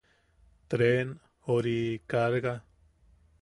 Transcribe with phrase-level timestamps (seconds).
[0.73, 1.11] Treen...
[1.57, 1.75] ori...
[2.15, 2.55] kaarga....